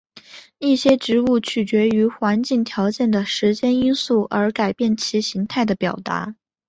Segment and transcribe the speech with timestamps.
[0.57, 6.33] 一些植物取决于环境条件的时间因素而改变其形态的表达。